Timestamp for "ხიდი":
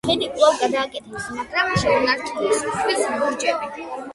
0.07-0.27